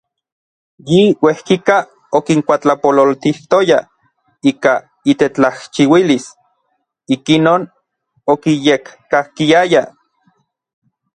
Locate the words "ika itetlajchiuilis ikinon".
4.51-7.61